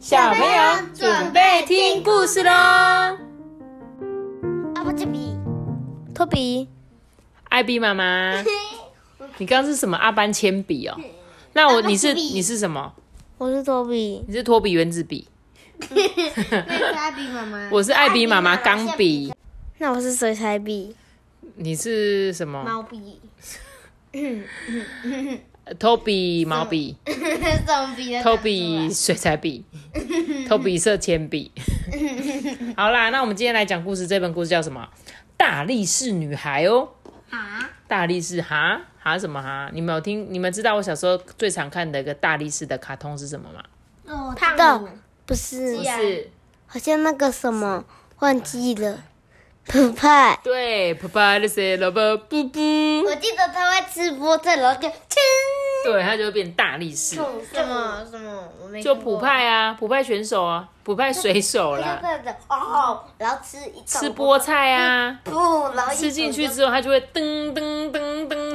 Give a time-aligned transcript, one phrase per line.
[0.00, 2.50] 小朋友准备听故事喽！
[4.74, 5.36] 阿布这比，
[6.14, 6.66] 托比，
[7.50, 8.42] 艾比妈妈，
[9.36, 10.98] 你刚刚是什么阿班铅笔哦？
[11.52, 12.94] 那我你是你是什么？
[13.36, 15.28] 我是托比，你是托比原子笔，
[15.90, 19.30] 那是艾比妈妈，我是艾比妈妈钢笔，
[19.76, 20.96] 那我是水彩笔，
[21.56, 22.64] 你是什么？
[22.64, 23.20] 毛笔，
[25.78, 28.22] 托比 毛笔，什么笔的？
[28.22, 29.64] 托比水彩笔，
[30.48, 31.50] 托比色铅笔。
[32.76, 34.88] 好啦，那我们今天来讲故事，这本故事叫什么？
[35.36, 36.88] 大力士女孩哦。
[37.30, 39.70] 啊，大力士哈哈什么哈？
[39.72, 40.26] 你们有听？
[40.32, 43.62] 你们知道我小时候最常看的一个大力士的卡通是什么吗？
[44.06, 44.88] 哦，的胖
[45.24, 46.30] 不是是，啊是
[46.66, 47.84] 好像那个什么
[48.18, 49.04] 忘记了，
[49.66, 52.58] 普派，对，爸爸的谁老爸布布，
[53.04, 54.96] 我记得他会吃菠菜，然后就吃
[55.84, 57.22] 对，他就会变大力士，什
[57.64, 58.04] 么？
[58.10, 65.20] 什么，我没就普派啊，普派选手啊，普派水手啦， 的哦，然后吃一吃菠菜啊。
[65.22, 65.32] 不，
[65.74, 67.69] 然后一吃进去口之后，他就会噔噔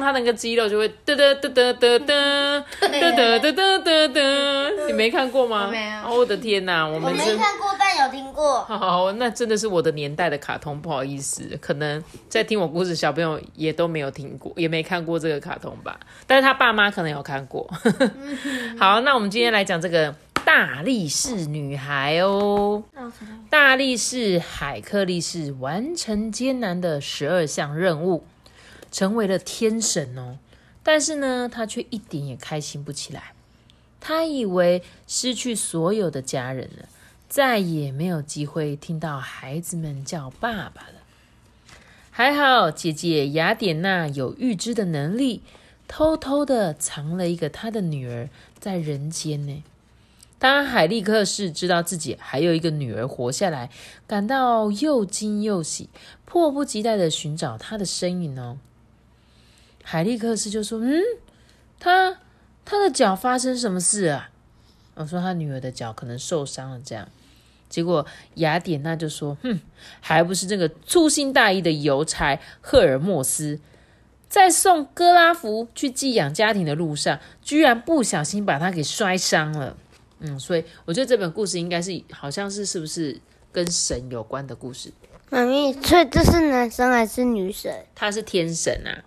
[0.06, 4.86] 噔噔，它那个肌肉就会嘚嘚嘚嘚嘚嘚嘚嘚嘚嘚嘚嘚。
[4.86, 5.66] 你没看过吗？
[5.66, 8.64] 我没有哦我的天哪，我我们是没看过，但有听过。
[8.66, 16.00] 好，那真的是我的年代的卡通，不好意思，可能在听我故事小朋友也都没有听过，也没看过这个卡通吧。
[16.28, 17.68] 但是他爸妈可能有看过。
[18.78, 22.84] 好，那我们今天来讲这个大力士女孩哦。
[23.50, 28.26] 大力士海克力士完成艰难的十二项任务，
[28.96, 30.38] 成为了天神哦。
[30.82, 33.34] 但是呢，他却一点也开心不起来。
[34.00, 36.88] 他以为失去所有的家人了。
[37.28, 41.02] 再也没有机会听到孩子们叫爸爸了。
[42.10, 45.42] 还好姐姐雅典娜有预知的能力，
[45.86, 49.64] 偷偷的藏了一个她的女儿在人间呢。
[50.40, 53.70] 当海利克士知道自己还有一个女儿活下来，
[54.08, 55.90] 感到又惊又喜，
[56.24, 58.60] 迫不及待的寻找她的身影哦。
[59.88, 61.00] 海利克斯就说：“嗯，
[61.80, 62.20] 他
[62.66, 64.32] 他的脚发生什么事啊？”
[64.96, 67.08] 我说他女儿的脚可能受伤了，这样。
[67.70, 68.04] 结果
[68.36, 69.60] 雅典娜就说：“哼，
[70.02, 73.60] 还不是这个粗心大意的邮差赫尔墨斯，
[74.28, 79.78] 在送哥拉福去寄养家庭的路上，居然不小心把他给摔伤了。”
[80.20, 83.20] 嗯，所以我觉得这本故事应该是好像是是不是
[83.52, 84.92] 跟神有关的故事？
[85.30, 87.72] 妈咪，所以这是男生还是女神？
[87.94, 89.04] 他是天神啊，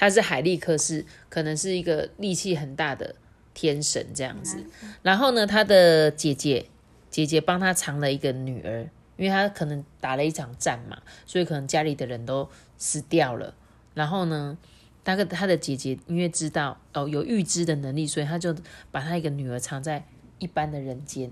[0.00, 3.14] 他是海利克斯，可能是一个力气很大的
[3.52, 4.56] 天神这样子。
[5.02, 6.64] 然后呢，他的姐姐
[7.10, 8.88] 姐姐帮他藏了一个女儿，
[9.18, 10.96] 因为他可能打了一场战嘛，
[11.26, 13.54] 所以可能家里的人都死掉了。
[13.92, 14.56] 然后呢，
[15.04, 18.56] 那个他的姐姐因为知道哦有预知的能力，所以他就
[18.90, 20.06] 把他一个女儿藏在
[20.38, 21.30] 一般的人间。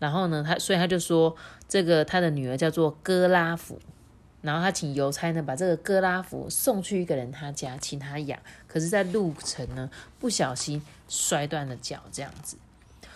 [0.00, 1.36] 然后呢，他所以他就说
[1.68, 3.78] 这个他的女儿叫做哥拉夫。
[4.44, 8.38] 然后他请邮差呢把这个哥拉福送去一个人他家，请他养。
[8.68, 9.90] 可是，在路程呢
[10.20, 12.58] 不小心摔断了脚，这样子。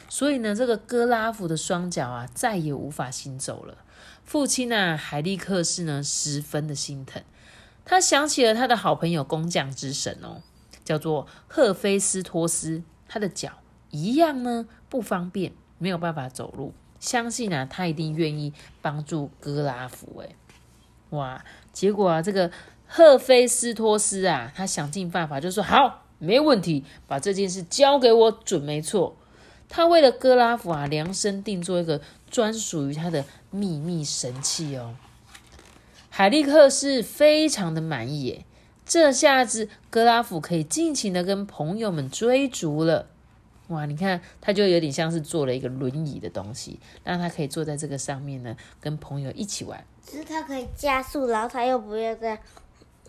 [0.09, 3.77] 所以呢，这个哥拉福的双脚啊再也无法行走了。
[4.25, 7.23] 父亲啊，海利克斯呢十分的心疼，
[7.85, 10.41] 他想起了他的好朋友工匠之神哦，
[10.83, 13.59] 叫做赫菲斯托斯，他的脚
[13.91, 16.73] 一样呢不方便，没有办法走路。
[16.99, 20.21] 相信啊，他一定愿意帮助哥拉福。
[20.21, 20.35] 诶，
[21.11, 21.45] 哇！
[21.73, 22.51] 结果啊，这个
[22.87, 29.17] 赫菲斯托斯啊，他想尽办法，就说好，没问题，把这件事交给我，准没错。
[29.69, 34.97] 他为了哥拉夫啊，量身定做一个专属于他的秘密神器哦。
[36.09, 38.45] 海利克是非常的满意耶，
[38.85, 43.07] 这下子哥拉夫可以尽情的跟朋友们追逐了。
[43.69, 49.85] 哇，你看，他就有点像是做了一个轮椅的东西，让他可以坐在这个上面呢，跟朋友一起玩。
[50.11, 52.39] 只是它可以加速，然后它又不要这样。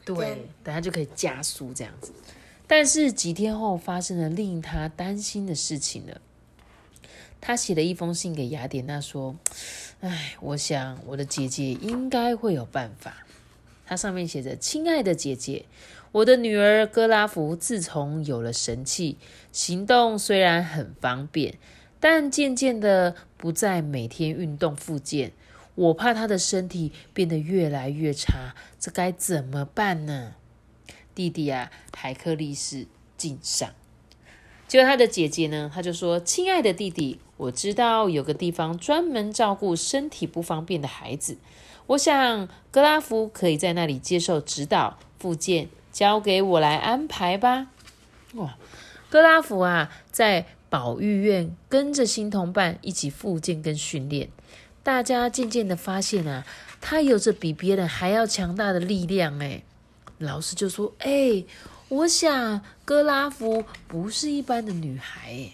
[0.03, 2.11] 对，等下就可以加速这样子。
[2.67, 6.19] 但是几天后发生了令他担心的事情了。
[7.41, 9.35] 他写了一封信给雅典娜说
[10.01, 13.25] ：“哎，我想我的姐姐应该会有办法。”
[13.87, 15.65] 它上面写着：“亲爱的姐姐，
[16.11, 19.17] 我的女儿格拉福自从有了神器，
[19.51, 21.57] 行动虽然很方便，
[21.99, 25.31] 但渐渐的不再每天运动复健。
[25.79, 30.33] 我怕他的身体变得越来越差，这该怎么办呢？”
[31.15, 32.85] 弟弟啊，海克力士
[33.15, 33.69] 敬上。
[34.67, 41.37] 结果他的姐姐呢，她就说：“亲爱的弟弟，我知道有个地方专门照顾身体不方便的孩子，
[41.87, 47.71] 我想格拉夫可以在那里接受指导、复健，交给我来安排吧。”
[48.35, 48.57] 哇，
[49.09, 54.29] 格拉夫啊，在保育院跟着新同伴一起复健跟训练。
[54.89, 56.43] 大家渐渐的发现啊，
[56.81, 59.37] 她有着比别人还要强大的力量。
[59.37, 59.61] 哎，
[60.17, 61.45] 老师就说：“哎，
[61.89, 65.51] 我想格拉夫不是一般的女孩。”，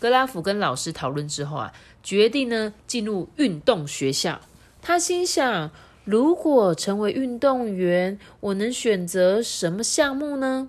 [0.00, 1.72] 格拉夫跟老师讨论之后啊，
[2.02, 4.40] 决定呢进入运动学校。
[4.82, 5.70] 他心想：
[6.04, 10.68] 如果成为运动员，我能选择什么项目呢？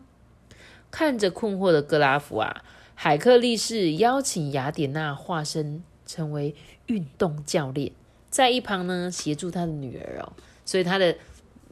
[0.91, 6.55] 看着困惑的格拉夫啊，海克力士邀请雅典娜化身成为
[6.87, 7.91] 运动教练，
[8.29, 10.33] 在一旁呢协助他的女儿哦。
[10.65, 11.15] 所以他的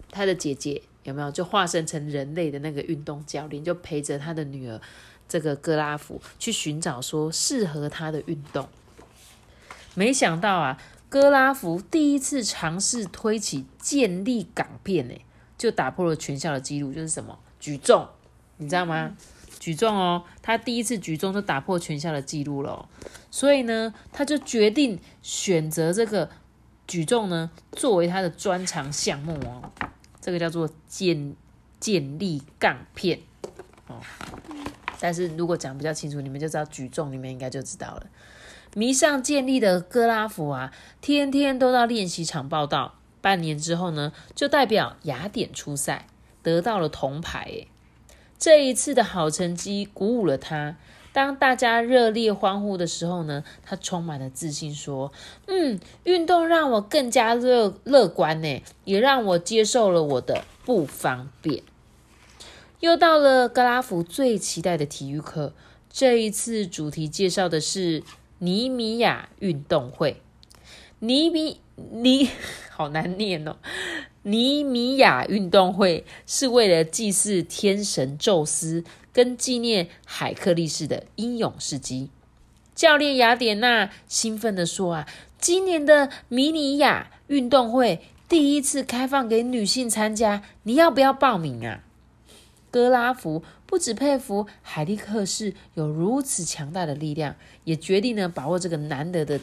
[0.09, 4.79] 他的姐姐有没有就化身成人类的那个运动教练，就陪着他的女儿
[5.27, 8.67] 这个格拉夫去寻找说适合他的运动。
[9.93, 15.13] 没想到啊，格拉夫第一次尝试推起健力港片，呢，
[15.57, 18.07] 就打破了全校的记录，就是什么举重。
[18.57, 19.15] 你知道吗？
[19.61, 22.89] 举重哦，他第一次举重就打破全校的记录了，
[23.29, 26.31] 所以呢，他就决定选择这个
[26.87, 29.71] 举重呢作为他的专长项目哦。
[30.19, 31.35] 这个叫做健
[31.79, 33.19] 健力杠片
[33.85, 33.97] 哦。
[34.99, 38.07] 但是如果讲比较清楚，你们就知道举重，你们应该就知道了。
[38.73, 42.95] 迷上健力的格拉夫啊，天天都到练习场报道。
[43.21, 46.07] 半年之后呢，就代表雅典出赛，
[46.41, 47.67] 得到了铜牌。
[48.41, 50.75] 这一次的好成绩鼓舞了他。
[51.13, 55.13] 当大家热烈欢呼的时候呢，他充满了自信，说
[55.45, 61.61] ：“嗯，运动让我更加乐乐观呢，也让我接受了我的不方便。”
[62.81, 65.53] 又到了格拉夫最期待的体育课，
[65.91, 68.01] 这一次主题介绍的是
[68.39, 70.19] 尼米亚运动会。
[70.97, 72.27] 尼米尼
[72.71, 73.57] 好难念哦。
[74.23, 82.09] 尼米亚运动会是为了祭祀天神宙斯，跟纪念海克力士的英勇事迹。
[82.75, 85.07] 教练雅典娜兴奋地说：“啊，
[85.39, 91.83] 今年的米尼亚运动会第一次开放给女性参加，你要不要报名啊？”
[92.71, 99.39] 格拉夫不止佩服海利克士有如此强大的力量，也决定呢把握这个难得的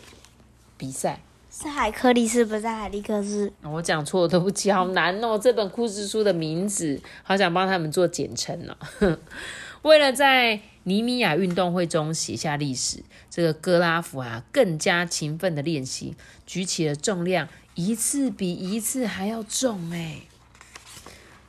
[0.76, 1.20] 比赛。
[1.60, 3.52] 是海克力士，不是海利克斯。
[3.64, 5.36] 我讲错，对不起，好难哦。
[5.36, 9.18] 这本故事书的名字，好想帮他们做简称哦。
[9.82, 16.14] 为了在尼米亚运动会中写下历史，这个格拉夫啊，更加勤奋的练习，
[16.46, 20.20] 举起了重量，一次比一次还要重哎。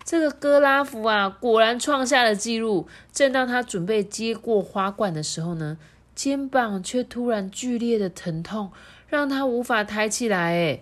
[0.03, 2.87] 这个格拉夫啊，果然创下了纪录。
[3.13, 5.77] 正当他准备接过花冠的时候呢，
[6.15, 8.71] 肩膀却突然剧烈的疼痛。
[9.09, 10.81] 让他无法抬起来，哎，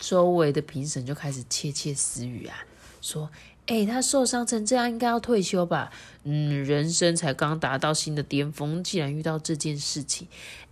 [0.00, 2.64] 周围的评审就开始窃窃私语啊，
[3.00, 3.30] 说
[3.66, 5.92] ：“哎，他受伤成这样，应该要退休吧？
[6.24, 10.26] 嗯，人生才刚达到新的巅峰，竟然遇到这件事情，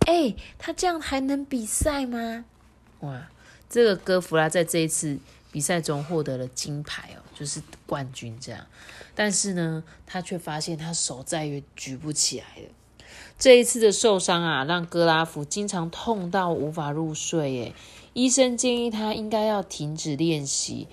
[0.05, 2.45] 哎，他这样还能比赛吗？
[2.99, 3.29] 哇，
[3.69, 5.17] 这个哥弗拉在这一次
[5.51, 8.65] 比赛中获得了金牌哦，就是冠军这样，
[9.15, 12.69] 但是呢，他却发现他手再也举不起来了。”
[13.39, 17.55] 这一次的受伤啊，让格拉夫经常痛到无法入睡。
[17.57, 17.73] 诶，
[18.13, 20.87] 医生建议他应该要停止练习，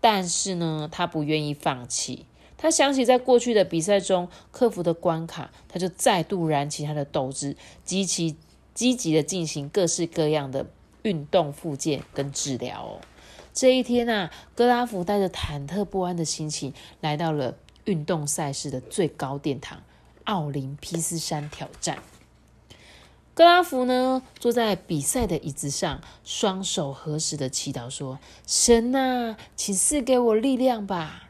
[0.00, 2.26] 但是呢，他不愿意放弃。
[2.56, 8.34] 他想起在过去的比赛中克服的关卡，他就再度燃起他的斗志，积极
[8.74, 10.66] 积极的进行各式各样的
[11.02, 12.84] 运动复健跟治疗。
[12.84, 13.00] 哦，
[13.52, 19.80] 这一天啊，格拉夫带着忐忑不安的心情来到了运动赛事的最高殿堂。
[20.24, 21.98] 奥林匹斯山挑战，
[23.34, 31.28] 格拉夫呢坐在比赛的椅子上，双手合十的祈祷说：“神啊，请赐给我力量吧。”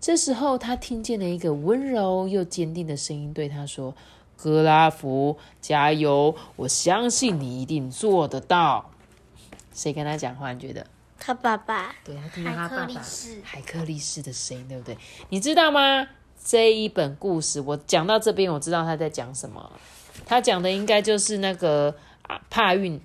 [0.00, 3.94] 这时候，他听见了一个温柔又坚定的声音对他说
[4.36, 6.34] ：“格拉夫，加油！
[6.56, 8.90] 我相信你一定做得到。”
[9.72, 10.52] 谁跟他讲话？
[10.52, 10.86] 你觉得？
[11.18, 11.94] 他爸爸。
[12.02, 13.02] 对他听到他爸爸
[13.44, 14.98] 海克力士的声音，对不对？
[15.28, 16.08] 你知道吗？
[16.44, 19.70] 这一本故事，我讲到这边，我知道他在讲什么。
[20.26, 23.00] 他讲的应该就是那个啊帕运，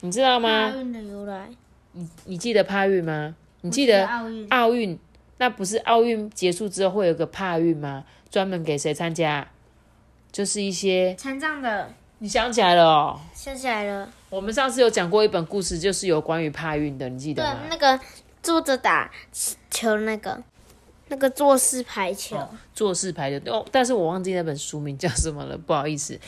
[0.00, 0.70] 你知道吗？
[0.70, 1.48] 帕运的由来。
[1.92, 3.34] 你你记得帕运吗？
[3.62, 4.46] 你记得奥运？
[4.50, 4.98] 奥运
[5.38, 8.04] 那不是奥运结束之后会有个帕运吗？
[8.30, 9.48] 专门给谁参加？
[10.30, 11.90] 就是一些残障的。
[12.18, 13.20] 你想起来了哦？
[13.32, 14.08] 想起来了。
[14.28, 17.60] 我们上次有讲过一本故事，就是有关于帕运的，你记得吗？
[17.62, 18.00] 对，那个
[18.42, 19.10] 坐着打
[19.70, 20.42] 球那个。
[21.08, 22.36] 那个坐式排球，
[22.74, 23.52] 坐式排球。
[23.52, 26.18] 哦，但是我忘记那本书名叫什么了，不好意思。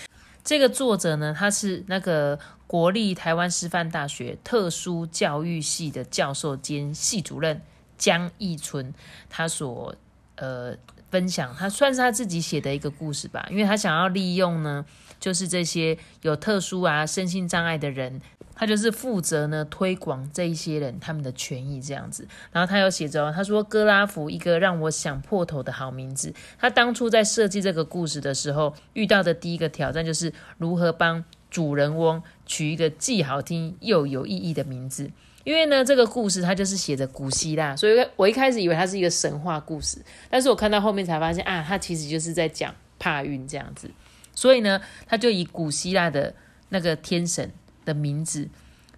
[0.42, 7.60] 这个作者呢，他是那个国立台湾师范大学特殊教育系的教授兼系主任
[7.98, 8.94] 江义春，
[9.28, 9.94] 他所
[10.36, 10.74] 呃
[11.10, 14.84] 分享，他算是他自己写的一个故事吧，因为他想要利用呢，
[15.20, 18.20] 就是这些有特殊啊身心障碍的人，
[18.60, 22.28] 他就是负责呢推广这一些人他们的权益这样子。
[22.52, 26.34] 然后他有写着哦，他说哥拉夫一个让我想破头的好名字。
[26.58, 35.10] 他当初在设计这个故事的时候，遇到的第一个挑战就是如何帮主人翁取一个既好听又有意义的名字。
[35.42, 39.96] 因为呢，这个故事它就是写着古希腊，所以我一开始以为它是一个神话故事，
[40.28, 43.90] 但是我看到后面才发现啊，它其实就是在讲帕运这样子。
[44.34, 46.34] 所以呢，他就以古希腊的
[46.68, 47.50] 那个天神
[47.84, 48.48] 的名字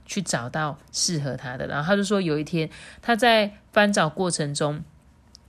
[0.05, 1.67] 去找到适合他的。
[1.67, 2.69] 然后他就说，有一天
[3.01, 4.83] 他在翻找过程中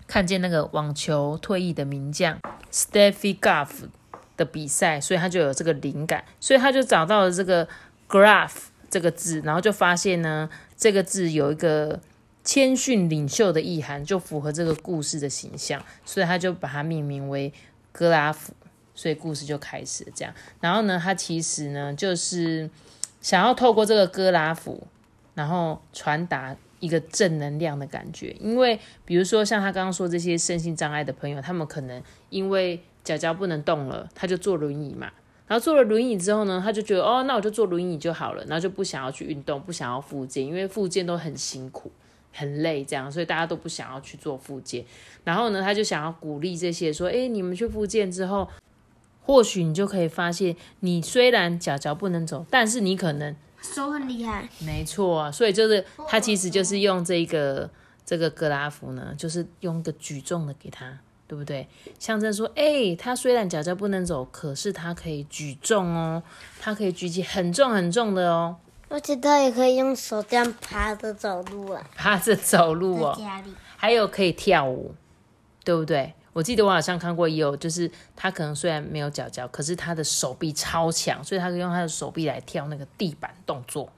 [0.07, 2.39] 看见那个网球退役的名将
[2.71, 3.89] Steffi Graf
[4.37, 7.67] 的比赛，所以他就有这个灵感，所以他就找到了这个
[8.07, 8.51] Graf
[8.89, 10.49] 这个字，然后就发现呢。
[10.75, 12.01] 这个字有一个
[12.43, 17.53] 谦逊领袖的意涵，就符合这个故事的形象，所以他就把它命名为
[17.93, 18.53] 格拉夫，
[18.93, 20.33] 所以故事就开始了这样。
[20.59, 22.69] 然后呢，他其实呢就是
[23.23, 24.85] 想要透过这个哥拉夫，
[25.33, 28.35] 然后传达一个正能量的感觉。
[28.39, 35.11] 因为比如说像他刚刚说这些身心障碍的朋友，他们可能因为脚脚不能动了，他就坐轮椅嘛。
[35.45, 41.91] 然后坐了轮椅之后呢，他就觉得哦，那我就坐轮椅就好了，然后就不想要去运动，不想要复健，因为复健都很辛苦、
[42.31, 44.83] 很累，这样，所以大家都不想要去做复健。
[45.23, 48.47] 然后呢，他就想要鼓励这些说，哎，你们去复健之后，
[49.23, 54.47] 或许你就可以发现，你虽然脚脚不能走，但是你可能手很厉害。
[54.59, 57.69] 没错啊，所以就是他其实就是用这个
[58.05, 60.99] 这个格拉夫呢，就是用一个举重的给他。
[61.25, 61.67] 对不对？
[61.97, 66.21] 象征说，哎，他虽然脚脚不能走，可是他可以举重哦，
[66.59, 68.57] 他可以举起很重很重的哦。
[68.87, 73.17] 而且他也可以用手这样趴着走路啊，趴着走路哦。
[73.77, 74.93] 还有可以跳舞，
[75.63, 76.13] 对不对？
[76.33, 83.89] 我记得我好像看过，也有就是他可能虽然没有脚脚，可是他的手臂超强，所以他可以用他的手臂来跳那个地板动作。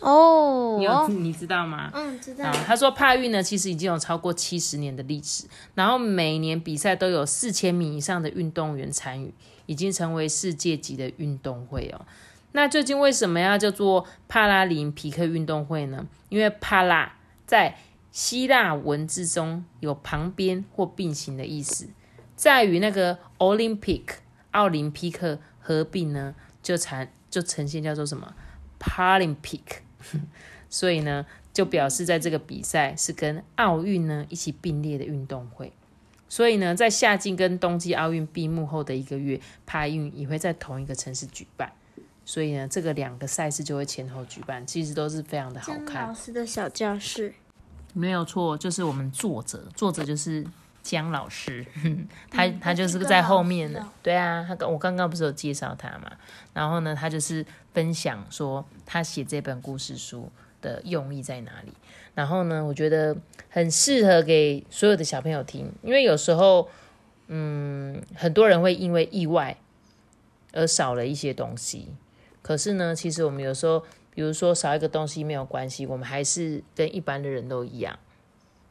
[0.00, 1.90] 哦，你有你知道吗？
[1.94, 2.52] 嗯，知道。
[2.66, 9.32] 他说帕运呢，其实已经有超过七十年的历史，然后每年比赛都有四千名以上的运动员参与，
[9.64, 12.04] 已经成为世界级的运动会哦。
[12.52, 16.06] 那究竟为什么要叫做帕拉林匹克运动会呢？
[16.28, 17.14] 因为帕拉
[17.46, 17.76] 在
[18.16, 21.86] 希腊文字中有旁边或并行的意思，
[22.34, 24.04] 在与那个 Olympic
[24.52, 28.34] 奥林匹克合并呢，就呈就呈现叫做什么
[28.80, 29.60] Paralympic。
[30.70, 35.74] 所以呢，就表示在这个比赛是跟奥运呢一起并列的运动会。
[36.26, 41.70] 所以呢，在夏季跟冬季奥运闭幕后的一个月，帕运也会在同一个城市举办。
[42.24, 46.08] 所以呢，这个两个赛事就会前后举办，其实都是非常的好看。
[46.08, 47.34] 老师的小教室
[47.96, 50.46] 没有错，就是我们作者，作者就是
[50.82, 51.64] 姜老师，
[52.30, 53.84] 他他就是在后面的。
[54.02, 56.12] 对啊，他刚我刚刚不是有介绍他嘛？
[56.52, 60.30] 然后呢，他就是分享说他写这本故事书。
[60.62, 61.72] 的用意在哪里？
[62.14, 63.14] 然后呢，我觉得
[63.50, 66.68] 很适合给所有的小朋友听，因为有时候，
[67.28, 69.56] 嗯，很多人会因为意外
[70.52, 71.88] 而少了一些东西。
[72.42, 73.84] 可是呢，其实我们有时候，
[74.16, 77.98] 比如说少一个东西没有关系，我们还是跟一般的人都一样，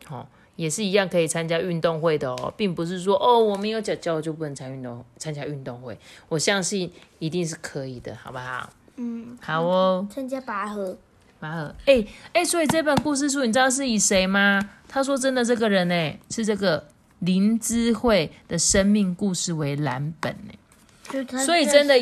[0.03, 5.95] 好，也是一样可以参加运动会的哦，并不是说哦，我没有脚脚就不能参运动参加运动会。
[6.29, 8.69] 我相信一定是可以的，好不好？
[8.95, 10.97] 嗯，好哦，参加拔河。
[11.39, 14.71] 拔河，哎哎，所以这本故事书你知道是以谁吗？
[14.87, 16.87] 他说真的，这个人呢是这个
[17.19, 21.93] 林之慧的生命故事为蓝本呢，所以真的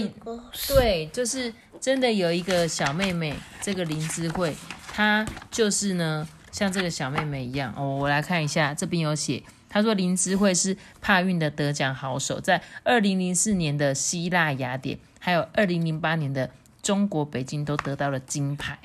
[0.67, 1.51] 对，就是
[1.83, 4.55] 真的有一个小妹妹，这个林之慧，
[4.93, 7.97] 她就是呢像这个小妹妹一样哦。
[7.97, 16.49] 我来看一下，这边有写，她说林之慧是帕运的得奖好手，在二零零四年的希腊雅典，还有二零零八年的
[16.81, 18.79] 中国北京都得到了金牌。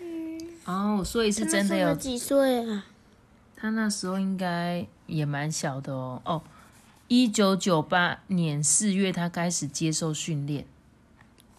[0.00, 2.86] 嗯哦，所以是真的有几岁啊？
[3.54, 6.20] 她那时候应该也蛮小的哦。
[6.24, 6.42] 哦，
[7.06, 10.66] 一九九八年四月她开始接受训练，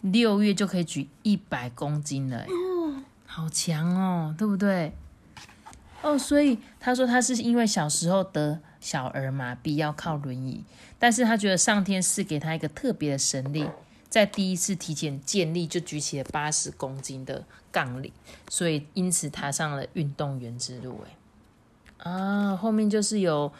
[0.00, 4.92] 六月就可以举一百公斤了，哦，好强哦，对不对？
[6.02, 10.64] 哦，所以他说他是因为小时候得小儿麻痹要靠轮椅，
[10.98, 13.68] 但是他觉得上天赐给他一个特别的神力。
[14.08, 18.10] 在第一次体检建立就举起了八十公斤的杠铃，
[18.48, 21.04] 所以因此踏上了运动员之路。
[21.04, 23.52] 哎，啊，后面就是有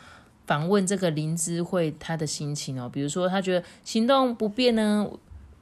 [0.47, 5.07] 访问这个林芝慧他的心情哦，比如说他觉得行动不便呢，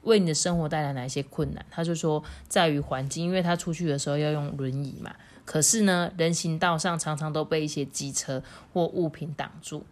[0.05, 1.63] 为你的生活带来哪些困难？
[1.69, 8.41] 他就说在于环境，因为他出去的时候要用轮椅嘛，可是呢，人行道上常常都被一些机车
[8.73, 9.83] 或物品挡住。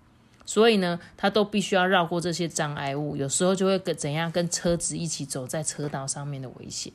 [0.46, 6.92] 所以呢，他都必须要绕过这些障碍物，有时候就会跟怎样跟车子一起走在车道上面的危险。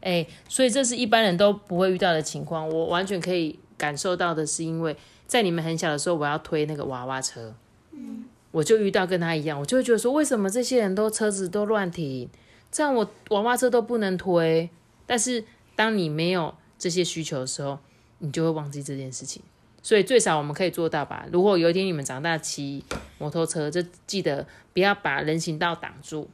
[0.00, 2.68] 哎，所以这是一般人都不会遇到的情况。
[2.68, 7.52] 我完全可以感受到的是，因为在你们很小的时候，我要推那个娃娃车，
[7.90, 12.28] 嗯，我就遇到跟他一样，我就会觉得说，为什么这些人都车子都乱停，
[12.70, 14.70] 这样我娃娃车都不能推。
[15.06, 15.44] 但是
[15.76, 17.78] 当你没有这些需求的时候，
[18.18, 19.42] 你就会忘记这件事情。
[19.82, 21.26] 所以最少我们可以做到吧。
[21.32, 22.84] 如果有一天你们长大骑
[23.18, 26.28] 摩托车，就记得不要把人行道挡住。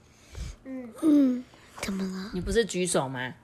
[0.64, 1.44] 嗯嗯，
[1.82, 2.30] 怎么了？
[2.32, 3.34] 你不是举手吗？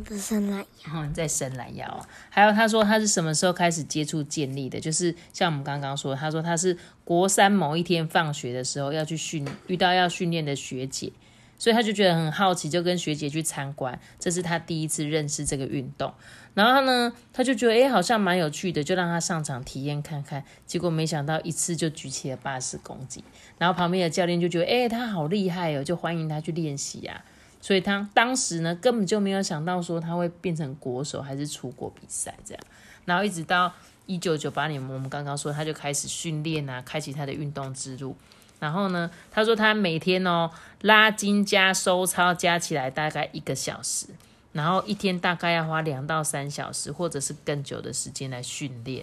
[0.00, 2.06] 的伸懒腰，你在伸懒腰。
[2.30, 4.80] 还有他说他是什么时候开始接触健力的？
[4.80, 11.12] 就是像我们刚刚说，他说他是国三某一天放学的时候要去训，遇到要训练的学姐。
[11.56, 16.12] 所以他就觉得很好奇，就跟学姐去参观，这是他第一次认识这个运动。
[16.52, 20.44] 然后呢，他就觉得哎，好像蛮有趣的，就让他上场体验看看。
[20.66, 23.22] 结果没想到一次就举起了八十公斤。
[23.56, 27.24] 然后旁边的教练就觉得哎，他好厉害哦，就欢迎他去练习啊。
[27.64, 32.62] 所以他当时呢，根本就没有想到说他会变成国手还是出国比赛这样。
[33.06, 33.72] 然后一直到
[34.04, 38.14] 一九九八年，我们刚刚说他就开始训练啊，开启他的运动之路。
[38.60, 40.50] 然后呢，他说他每天哦
[40.82, 44.08] 拉筋加收操加起来大概一个小时，
[44.52, 49.02] 然后一天大概要花两到三小时，或者是更久的时间来训练。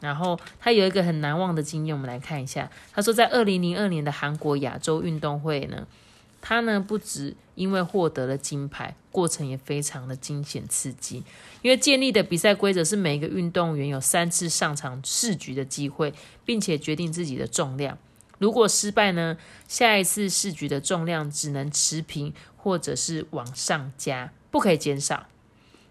[0.00, 2.70] 然后他有一个很难忘的经验，我们来看一下。
[2.92, 5.86] 他说在二零零二年的韩国亚洲运动会呢，
[6.46, 11.24] 他呢不止因为获得了金牌，过程也非常的惊险刺激。
[11.62, 16.12] 因为建立的比赛规则是每一个运动员有三次上场试局的机会，
[16.44, 17.96] 并且决定自己的重量。
[18.38, 19.38] 如果失败呢？
[19.66, 25.26] 下一次试局的重量只能持平，或者是往上加，不可以减少。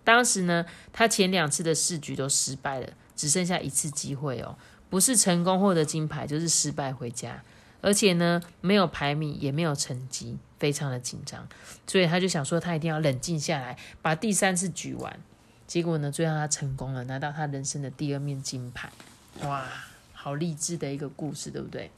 [0.04, 4.56] 当时呢，他前两次的试局都失败了，只剩下一次机会哦，
[4.92, 7.42] 不是成功获得金牌，就是失败回家。
[7.84, 11.48] 而且呢，没有排名，也没有成绩，非常的紧张。
[11.86, 15.20] 所以他就想说，他一定要冷静下来，把第三次举完。
[15.68, 18.90] 结果呢，最后他成功了，拿到他人生的第二面金牌。
[19.42, 19.66] 哇，
[20.14, 21.92] 好励志的一个故事，对不对？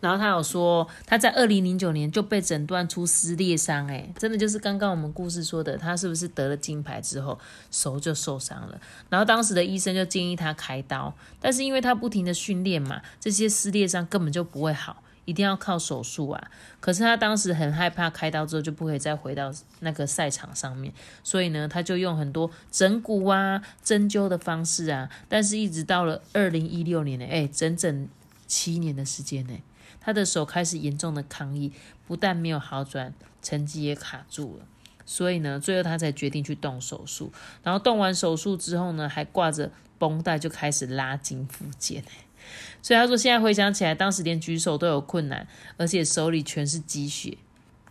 [0.00, 7.38] 然后他有说，他在二零零九年就被诊断出撕裂伤，哎，真的就是刚刚我们故事说的，他是不是得了金牌之后
[7.70, 8.80] 手就受伤了？
[9.08, 16.50] 然后当时的医生就建议他开刀，但是因为他不停的训练嘛，这些撕裂伤根本就不会好，一定要靠手术啊。
[16.80, 20.92] 可是他当时很害怕开刀之后就不可以再回到那个赛场上面，
[21.24, 28.08] 所以呢，他就用很多整骨啊、针灸的方式啊，但是一直到了二零一六年呢，哎，整整
[28.46, 29.54] 七年的时间呢。
[30.06, 31.72] 他的手开始严重的抗议，
[32.06, 34.64] 不但没有好转，成绩也卡住了。
[35.04, 37.32] 所以呢，最后他才决定去动手术。
[37.64, 42.04] 然后动完手术之后呢，还挂着绷带就开始拉筋复健。
[42.80, 47.36] 所以他说，现在回想起来，当时连举手都有困难，而且手里全是积血、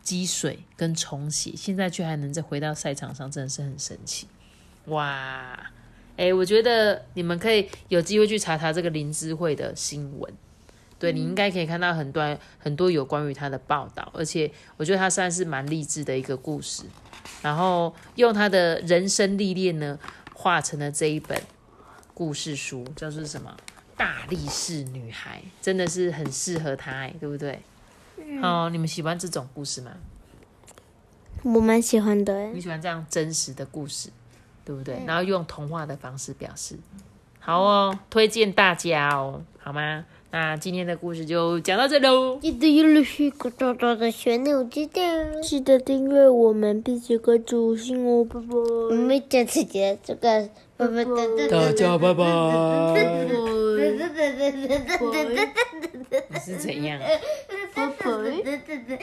[0.01, 4.25] 积水跟充血，现在却还能再回到赛场上，真的是很神奇。
[4.85, 5.69] 哇，
[6.15, 10.33] 哎，我觉得你们可以有机会去查查这个林智慧的新闻。
[11.05, 16.83] 对你应该可以看到很多很多有关于他的报道，而且我觉得他算是蛮励志的一个故事。
[17.41, 19.99] 然后用他的人生历练呢，
[20.33, 21.41] 画成了这一本
[22.13, 23.55] 故事书，叫做什么？
[23.97, 27.61] 大力士女孩，真的是很适合他，对不对？
[28.41, 29.91] 哦，你们喜欢这种故事吗？
[31.43, 32.47] 我蛮喜欢的。
[32.47, 34.09] 你喜欢这样真实的故事，
[34.65, 35.01] 对不对？
[35.05, 36.77] 然后用童话的方式表示，
[37.39, 40.05] 好哦，推荐大家哦，好吗？
[40.35, 42.37] 那今天的故事就讲到这喽。
[42.41, 48.47] 记得有了许个大大的旋钮，记得记得订阅我们，并且关注五星哦，拜拜。
[48.89, 51.05] 我们下次见，这个拜拜。
[51.49, 52.25] 大家拜拜。
[56.27, 56.99] 你是怎样？
[57.73, 58.05] 拜拜。